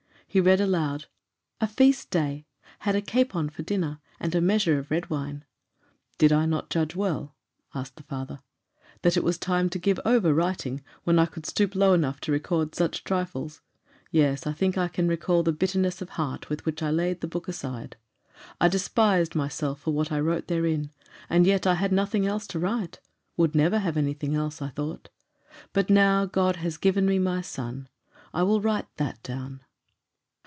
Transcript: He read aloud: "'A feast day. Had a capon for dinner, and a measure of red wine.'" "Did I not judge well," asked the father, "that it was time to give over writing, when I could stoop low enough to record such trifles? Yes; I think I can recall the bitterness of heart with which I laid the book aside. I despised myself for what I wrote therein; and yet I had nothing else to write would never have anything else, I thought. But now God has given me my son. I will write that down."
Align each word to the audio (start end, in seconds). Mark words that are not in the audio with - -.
He 0.33 0.39
read 0.39 0.61
aloud: 0.61 1.07
"'A 1.59 1.67
feast 1.67 2.09
day. 2.09 2.45
Had 2.79 2.95
a 2.95 3.01
capon 3.01 3.49
for 3.49 3.63
dinner, 3.63 3.99
and 4.17 4.33
a 4.33 4.39
measure 4.39 4.79
of 4.79 4.89
red 4.89 5.09
wine.'" 5.09 5.43
"Did 6.17 6.31
I 6.31 6.45
not 6.45 6.69
judge 6.69 6.95
well," 6.95 7.35
asked 7.75 7.97
the 7.97 8.03
father, 8.03 8.39
"that 9.01 9.17
it 9.17 9.25
was 9.25 9.37
time 9.37 9.69
to 9.71 9.77
give 9.77 9.99
over 10.05 10.33
writing, 10.33 10.81
when 11.03 11.19
I 11.19 11.25
could 11.25 11.45
stoop 11.45 11.75
low 11.75 11.91
enough 11.93 12.21
to 12.21 12.31
record 12.31 12.75
such 12.75 13.03
trifles? 13.03 13.59
Yes; 14.09 14.47
I 14.47 14.53
think 14.53 14.77
I 14.77 14.87
can 14.87 15.09
recall 15.09 15.43
the 15.43 15.51
bitterness 15.51 16.01
of 16.01 16.11
heart 16.11 16.49
with 16.49 16.65
which 16.65 16.81
I 16.81 16.91
laid 16.91 17.19
the 17.19 17.27
book 17.27 17.49
aside. 17.49 17.97
I 18.61 18.69
despised 18.69 19.35
myself 19.35 19.81
for 19.81 19.91
what 19.91 20.13
I 20.13 20.21
wrote 20.21 20.47
therein; 20.47 20.91
and 21.29 21.45
yet 21.45 21.67
I 21.67 21.75
had 21.75 21.91
nothing 21.91 22.25
else 22.25 22.47
to 22.47 22.57
write 22.59 23.01
would 23.35 23.53
never 23.53 23.79
have 23.79 23.97
anything 23.97 24.33
else, 24.33 24.61
I 24.61 24.69
thought. 24.69 25.09
But 25.73 25.89
now 25.89 26.23
God 26.25 26.55
has 26.55 26.77
given 26.77 27.05
me 27.05 27.19
my 27.19 27.41
son. 27.41 27.89
I 28.33 28.43
will 28.43 28.61
write 28.61 28.87
that 28.95 29.21
down." 29.23 29.59